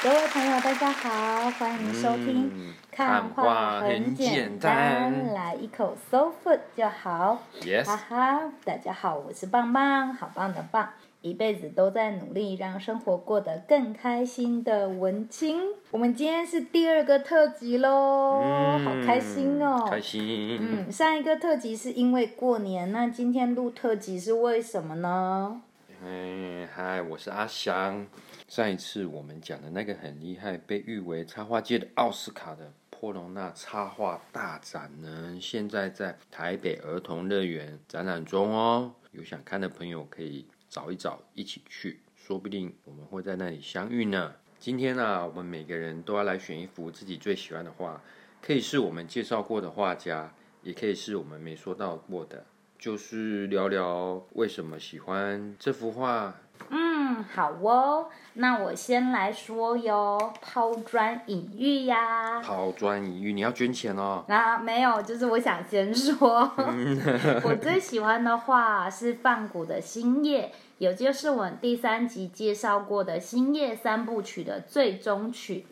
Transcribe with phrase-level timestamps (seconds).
[0.00, 2.48] 各位朋友，大家好，欢迎收听。
[2.54, 7.42] 嗯、看画很简单，来一口 soul food 就好。
[7.60, 7.84] Yes.
[7.84, 10.90] 哈哈，大家好，我是棒棒，好棒的棒，
[11.20, 15.62] 一辈子都在努力让生活过得更开心的文青。
[15.90, 19.84] 我们今天是第二个特辑喽，嗯、好开心哦！
[19.90, 20.58] 开心。
[20.60, 25.62] 嗯，上一个特辑是因为过年，那今天录特辑是为什么呢？
[26.08, 28.06] 哎，嗨，我是阿翔。
[28.48, 38.94] 上一次我们讲的那个很厉害，被誉为插画界的奥斯卡的波隆纳插画大展呢，现在在台北儿童乐园展览中哦。
[39.10, 44.34] 有想看的朋友可以找一找，一起去，说不定我们会在那里相遇呢。
[44.58, 48.02] 今天呢、我们每个人都要来选一幅自己最喜欢的画，
[48.40, 50.32] 可以是我们介绍过的画家，
[50.62, 52.46] 也可以是我们没说到过的，
[52.78, 56.32] 就是聊聊为什么喜欢这幅画。
[56.70, 62.40] 嗯，好哦，那我先来说哟，抛砖引玉呀。
[62.40, 64.24] 抛砖引玉，你要捐钱哦。
[64.28, 66.52] 啊，没有，就是我想先说，
[67.44, 75.66] 我最喜欢的画是梵谷的《星夜》，也就是我第三集介绍过的《星夜三部曲》的最终曲。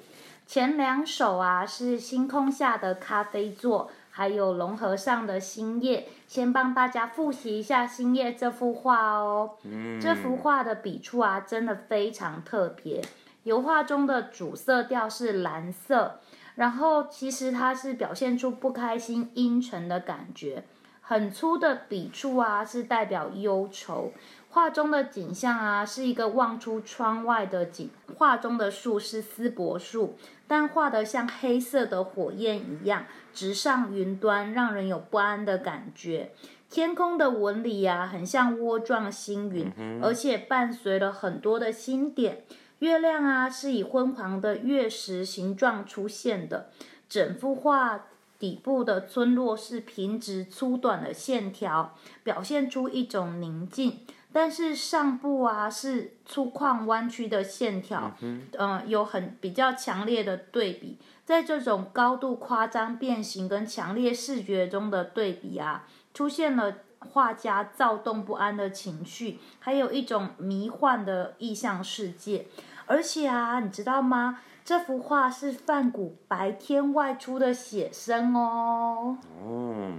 [0.46, 3.90] 前两首啊是星空下的咖啡座。
[4.16, 9.58] 还有龙和尚的星夜，先帮大家复习一下星夜这幅画哦。
[9.64, 13.02] 嗯，这幅画的笔触啊，真的非常特别。
[13.42, 16.20] 油画中的主色调是蓝色，
[16.54, 20.64] 然后其实它是表现出不开心、阴沉的感觉。
[21.08, 24.12] 很粗的笔触啊，是代表忧愁。
[24.50, 27.88] 画中的景象啊，是一个望出窗外的景。
[28.16, 30.16] 画中的树是丝柏树，
[30.48, 36.32] 但画得像黑色的火焰一样直上云端，让人有不安的感觉。
[36.68, 42.42] 天空的纹理啊，很像窝状星云，而且伴随了很多的星点。
[42.80, 46.70] 月亮啊，是以昏黄的月食形状出现的。
[47.08, 48.06] 整幅画
[48.38, 54.00] 底部的村落是平直粗短的线条，表现出一种宁静。
[54.32, 60.98] 但是上部啊是粗犷弯曲的线条，嗯、呃，有很比较强烈的对比。
[61.24, 72.46] 在这种高度夸张变形跟强烈视觉中的对比啊，出现了画家躁动不安的情绪，还有一种迷幻的意象世界。
[72.86, 74.40] 而且啊，你知道吗？
[74.64, 79.18] 这幅画是梵谷白天外出的写生哦。
[79.40, 79.92] 哦。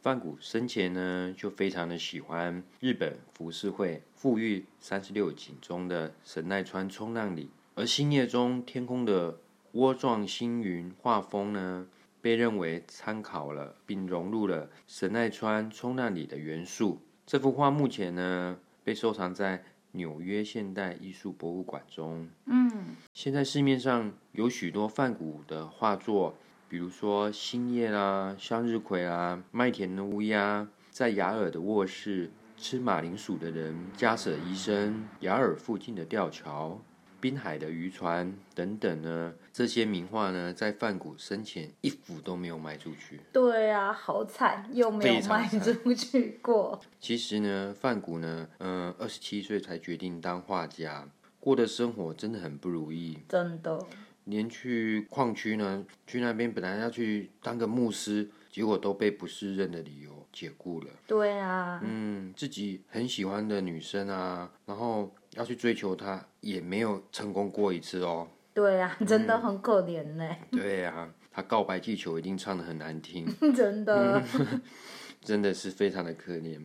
[0.00, 9.38] 梵谷生前呢，就非常的喜欢日本浮世绘《富裕三十六景》中的神奈川冲浪里，而星夜中天空的
[9.72, 11.86] 窝状星云画风呢，
[12.20, 17.00] 被认为参考了并融入了神奈川冲浪里的元素。
[17.26, 22.28] 这幅画目前呢，被收藏在纽约现代艺术博物馆中。
[22.46, 22.70] 嗯，
[23.12, 26.34] 现在市面上有许多梵谷的画作。
[26.66, 36.80] 比如说星夜啦、向日葵啦、麦田的乌鸦、在雅尔的卧室、吃马铃薯的人、加舍医生、雅尔附近的吊桥、
[37.24, 43.18] 滨海的渔船等等呢，这些名画呢，在范谷生前一幅都没有卖出去。
[43.32, 46.78] 对啊，好惨，又没有卖出去过。
[47.00, 51.08] 其实呢，范谷呢，嗯、呃，二十七岁才决定当画家，
[51.40, 53.20] 过的生活真的很不如意。
[53.26, 53.82] 真的。
[54.24, 60.88] 连去矿区呢，去那边本来要去当个牧师，结果都被不适任的理由解雇了。
[61.06, 68.28] 对啊，嗯，自己很喜欢的女生啊，然后要去追求他，也没有成功过一次哦。
[68.52, 70.24] 对啊，真的很可怜呢。
[70.50, 74.62] 嗯、对啊，他告白气球一定唱的很难听， 真的，嗯、
[75.20, 76.60] 真的是非常的可怜。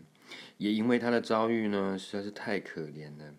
[0.58, 3.34] 也因为他的遭遇呢，实在是太可怜了，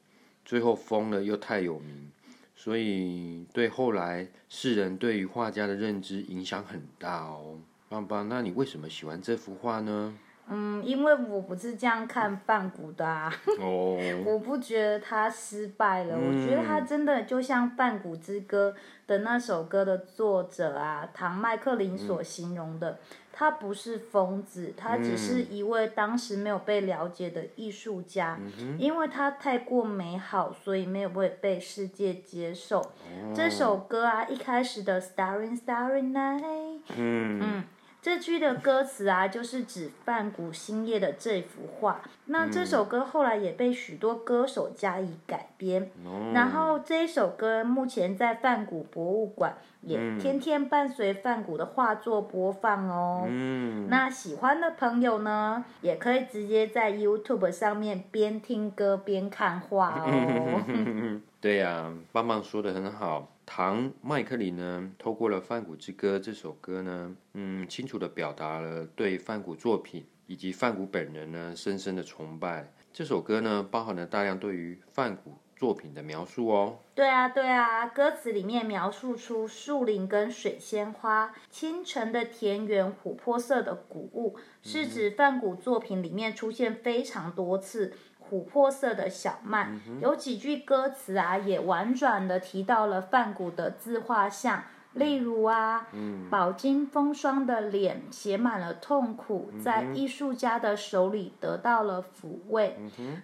[0.45, 2.11] 最后疯了又太有名。
[2.57, 7.61] 所以，对后来世人对于画家的认知影响很大哦。
[7.89, 10.19] 棒棒，那你为什么喜欢这幅画呢？
[10.51, 13.33] 嗯，因为我不是这样看范谷的啊。
[13.61, 13.97] 哦。
[14.27, 18.75] 我不觉得他失败了，嗯、我觉得他真的就像《范谷之歌》
[19.09, 22.91] 的那首歌的作者啊，唐麦克林所形容的。
[22.91, 22.97] 嗯
[23.33, 32.81] 他不是疯子，他只是一位当时没有被了解的艺术家，嗯、因为他太过美好，所以没有被被世界接受。
[32.81, 37.65] 哦、这首歌啊，一开始的 Starry Starry Night，嗯。
[38.01, 42.01] 嗯这句的歌词啊，就是指范谷星夜的这幅画。
[42.25, 45.91] 那这首歌后来也被许多歌手加以改编。
[46.03, 53.25] 嗯、然后这一首歌目前在范谷博物馆也天天伴随范谷的画作播放哦。
[53.29, 61.21] 嗯、那喜欢的朋友呢，也可以直接在 YouTube 上面边听歌边看画哦。
[61.39, 63.29] 对呀、啊，棒棒说的很好。
[63.53, 72.73] 唐麦克里呢，透过了《梵谷之歌》这首歌呢，嗯，清楚地表达了对梵谷作品以及梵谷本人呢深深的崇拜。
[72.93, 76.79] 这首歌呢，包含了大量对于梵谷作品的描述哦。
[76.95, 87.93] 对啊，对啊，歌词里面描述出树林跟水仙花、清晨的田园、琥珀色的谷物，是指梵谷作品里面出现非常多次。
[88.31, 89.69] 琥珀色的小麦，
[90.01, 94.63] 有几句歌词啊，也婉转的提到了梵谷的自画像。
[94.95, 95.87] 例如啊，
[96.29, 102.77] 饱经风霜的脸写满了痛苦，在艺术家的手里得到了抚慰。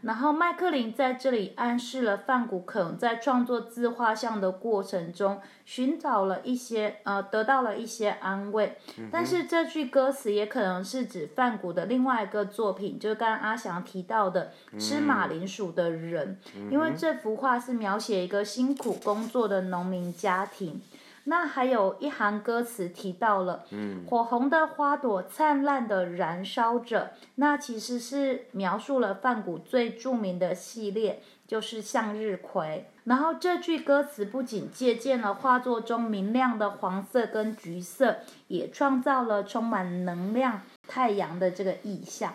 [0.03, 8.79] 然后麦克林在这里暗示了范古可能在创作自画像的过程中寻找了一些呃，得到了一些安慰。
[9.11, 16.39] 但是这句歌词也可能是指范古的另外一个作品，就是刚刚阿翔提到的吃马铃薯的人，
[16.71, 20.81] 因为这幅画是描写一个辛苦工作的农民家庭。
[21.29, 32.89] 那还有一行歌词提到了，嗯火红的花朵灿烂的燃烧着，那其实是描述了梵谷最著名的系列，就是向日葵。
[33.05, 42.35] 然后这句歌词不仅借鉴了画作中明亮的黄色跟橘色，也创造了充满能量太阳的这个意象。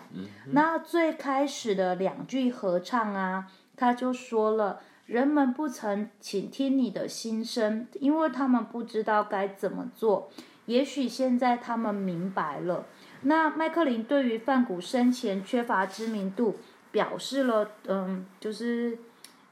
[0.52, 4.80] 那最开始的两句合唱啊，他就说了。
[5.12, 10.30] 人们不曾倾听你的心声，因为他们不知道该怎么做。
[10.64, 12.86] 也许现在他们明白了。
[13.20, 16.56] 那麦克林对于范古生前缺乏知名度，
[16.90, 18.98] 表示了，嗯，就是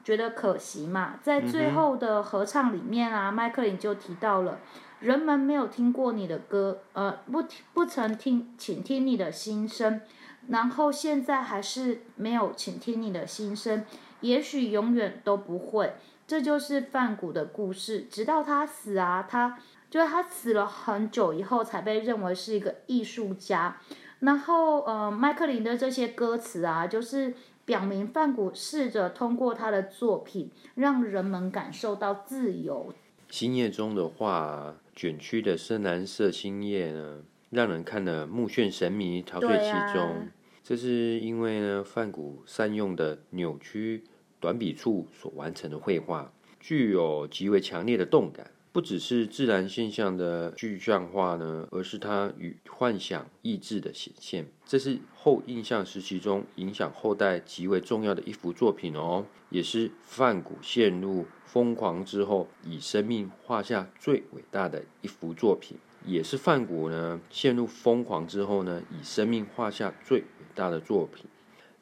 [0.03, 1.19] 觉得可惜嘛。
[1.21, 4.57] 在最后的合唱里面啊，麦克林就提到了，
[4.99, 10.01] 人们没有听过你的歌，呃，不听不曾听倾听你的心声，
[10.47, 13.85] 然后现在还是没有倾听你的心声。
[14.21, 15.93] 也许永远都不会，
[16.25, 18.07] 这就是梵谷的故事。
[18.09, 19.59] 直到他死啊，他
[19.89, 23.77] 就是他死了很久以后才被认为是一个艺术家。
[24.19, 27.33] 然后，呃，麦克林的这些歌词啊，就是
[27.65, 32.93] 表明范谷试着通过他的作品，让人们感受到自由。
[33.29, 40.01] 星夜中的画，卷曲的深蓝色星夜呢，让人看得目眩神迷，陶醉其中。
[40.01, 40.27] 啊、
[40.63, 44.03] 这是因为呢，范谷善用的扭曲。
[44.41, 54.47] 短笔触所完成的绘画，具有极为强烈的动感，不只是自然现象的具象化呢，而是它与幻想意志的显现。
[54.65, 71.25] 这是后印象时期中影响后代极为重要的一幅作品哦，也是梵谷陷入疯狂之后，以生命画下最伟大的一幅作品，也是梵谷呢陷入疯狂之后呢，以生命画下最伟大的作品，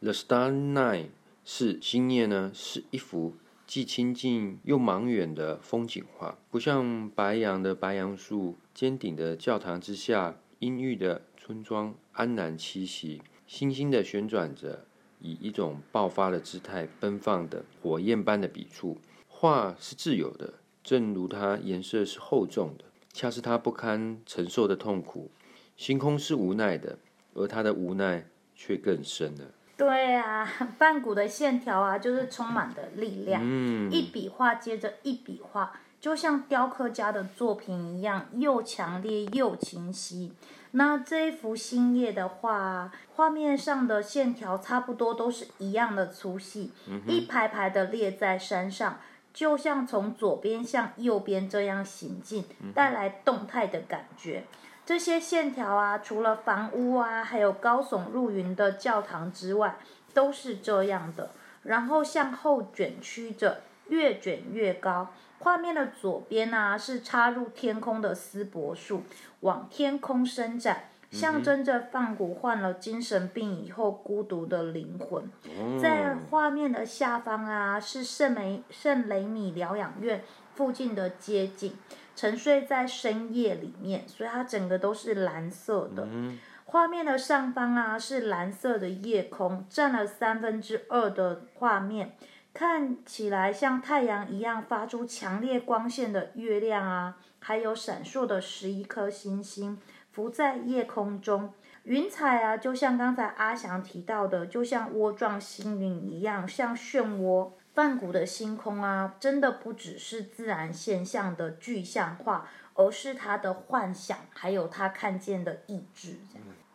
[0.03, 1.05] 《The Starry Night》。
[1.51, 3.33] 是星夜呢，是一幅
[3.65, 14.85] 既亲近又茫远的风景画，不像白杨的白杨树，尖顶的教堂之下，阴郁的村庄安然栖息，星星的旋转着，
[15.19, 18.99] 以一种爆发的姿态奔放的火焰般的笔触。
[19.27, 20.53] 画是自由的，
[20.83, 25.31] 正如它颜色是厚重的，恰是它不堪承受的痛苦。
[25.75, 26.99] 星空是无奈的，
[27.33, 29.55] 而它的无奈却更深了。
[29.79, 30.45] 对啊，
[30.77, 35.71] 梵谷的线条啊，就是充满的力量，嗯、一笔画接着一笔画，
[36.01, 40.33] 就像雕刻家的作品一样，又强烈又清晰。
[40.71, 48.99] 那这一幅星夜的画，画面上的线条差不多都是一样的粗细，嗯、一排排的列在山上，
[49.33, 52.43] 就像从左边向右边这样行进，
[52.75, 54.43] 带来动态的感觉。
[54.89, 59.77] 这些线条啊，除了房屋啊，还有高耸入云的教堂之外，
[60.15, 61.29] 都是这样的。
[61.61, 65.09] 然后向后卷曲着，越卷越高。
[65.37, 69.03] 画面的左边啊，是插入天空的丝柏树，
[69.41, 75.29] 往天空伸展，象征着梵谷患了精神病以后孤独的灵魂。
[75.79, 80.23] 在画面的下方啊，是圣梅圣雷米疗养院
[80.55, 81.77] 附近的街景。
[82.19, 86.05] 沉睡在深夜里面，所以它整个都是蓝色的。
[86.11, 92.17] 嗯、画面的上方啊，是蓝色的夜空，占了三分之二的画面，
[92.53, 99.79] 看起来像太阳一样发出强烈光线的月亮啊，还有闪烁的十一颗星星
[100.11, 107.51] 浮在夜空中，云彩啊，就像刚才阿翔提到的，就像涡状星云一样，像漩涡。
[107.73, 116.17] 梵谷的星空啊，真的不只是自然现象的具象化，而是他的幻想，还有他看见的意志。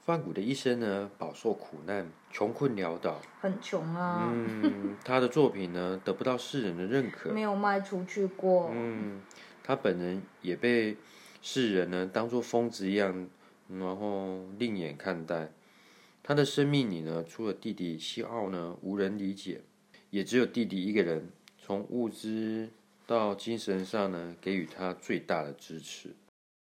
[0.04, 4.30] 梵谷的一生呢，饱受苦难，穷困潦倒，很穷啊。
[4.30, 8.70] 嗯，他的作品呢，得不到世人的认可，没有卖出去过。
[8.72, 9.22] 嗯，
[9.62, 10.96] 他本人也被
[11.40, 13.28] 世人呢当做疯子一样，
[13.68, 15.50] 然后另眼看待。
[16.22, 19.62] 他的生命里呢，除了弟弟西奥呢，无人理解，
[20.14, 21.28] 也只有弟弟一个人，
[21.58, 22.68] 从物质
[23.04, 26.14] 到精神上呢，给予他最大的支持。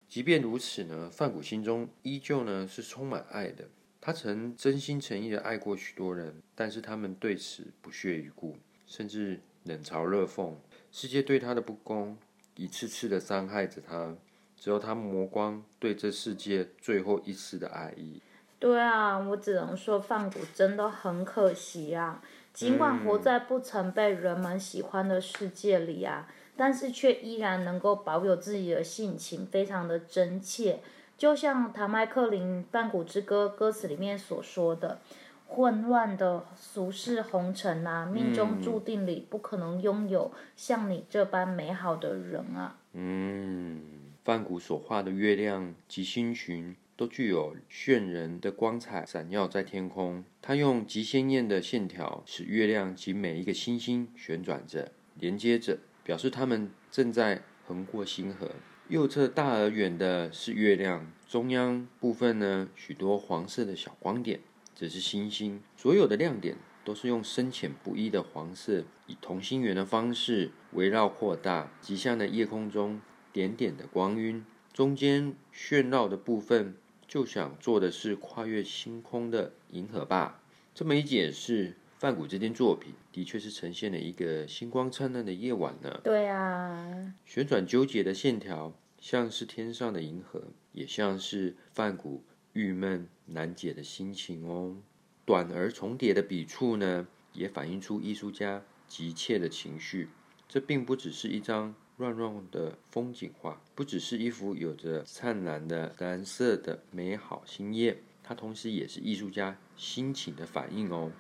[0.09, 3.69] 即便如此呢，梵谷心中依旧呢是充满爱的。
[4.01, 8.57] 他曾真心诚意的爱过许多人，但是他们对此不屑一顾，
[8.87, 10.55] 甚至冷嘲热讽。
[10.91, 12.17] 世界对他的不公，
[12.57, 14.17] 一次次的伤害着他，
[14.57, 18.23] 只有他磨光对这世界最后一丝的爱意。
[18.63, 22.23] 对啊，我只能说范谷真的很可惜啊。
[22.53, 26.27] 尽管活在不曾被人们喜欢的世界里啊。
[26.29, 30.81] 嗯但是却依然能够保有自己的性情，非常的真切。
[31.17, 35.01] 就像唐麦克林《梵谷之歌》歌词里面所说的
[35.49, 43.81] ：“混乱的俗世红尘啊，命中注定里不可能拥有像你这般美好的人啊。”嗯，
[44.25, 50.25] 梵谷所画的月亮及星群都具有炫人的光彩，闪耀在天空。
[50.41, 55.79] 他用极鲜艳的线条，使月亮及每一个星星旋转着，连接着。
[56.05, 58.51] 表示他们正在横过星河。
[58.89, 64.41] 右侧大而远的是月亮，中央部分呢，许多黄色的小光点，
[64.75, 65.63] 这是星星。
[65.77, 73.01] 所有的亮点都是用深浅不一的黄色，以同心圆的方式围绕扩大，极像的夜空中
[73.33, 74.45] 点点的光晕。
[74.73, 80.43] 中间炫绕的部分，就想做的是跨越星空的银河吧。
[80.75, 81.77] 这么一解释。
[81.99, 86.01] 梵谷这件作品的确是呈现了一个星光灿烂的夜晚呢。
[86.03, 92.25] 对啊，旋转纠结的线条，像是天上的银河，也像是梵谷
[92.55, 94.79] 郁闷难解的心情哦。
[95.25, 100.09] 短而重叠的笔触呢，也反映出艺术家急切的情绪。
[100.49, 111.11] 这并不只是一张乱乱的风景画，不只是一幅有着灿烂的蓝色的美好星夜，它同时也是艺术家心情的反应哦。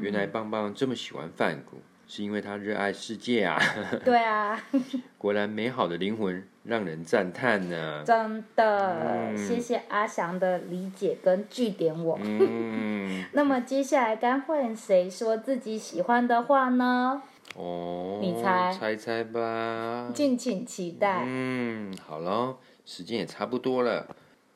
[0.00, 3.58] 原来棒棒这么喜欢梵谷，是因为他热爱世界啊！
[4.04, 4.62] 对啊，
[5.16, 8.04] 果然美好的灵魂让人赞叹呢。
[8.04, 12.18] 真的，嗯、谢谢阿翔的理解跟据点我。
[12.22, 17.22] 嗯、 那么接下来该换谁说自己喜欢的话呢？
[17.56, 18.72] 哦，你猜？
[18.72, 20.10] 猜猜吧。
[20.14, 21.24] 敬请期待。
[21.26, 24.06] 嗯，好了，时间也差不多了，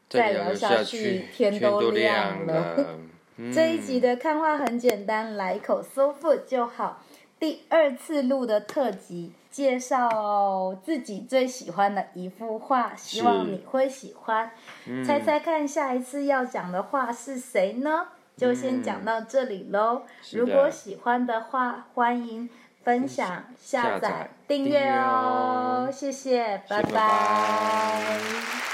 [0.09, 2.99] 再聊下去天都亮了。
[3.37, 7.03] 嗯、这一集的看画很简单，来口收腹就好。
[7.41, 14.53] 第二次录的特辑，介绍自己最喜欢的一幅画，希望你会喜欢。
[14.87, 18.07] 嗯、猜猜看，下一次要讲的画是谁呢？
[18.37, 20.03] 就先讲到这里喽。
[20.07, 22.49] 嗯、如果喜欢的话，欢迎
[22.85, 25.88] 分享、下载、订阅哦。
[25.93, 28.74] 谢谢，拜拜。